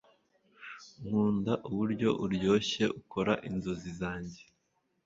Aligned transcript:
nkunda 1.05 1.53
uburyo 1.69 2.09
uryoshye 2.25 2.85
ukora 2.99 3.33
inzozi 3.49 3.89
zanjye 3.99 4.41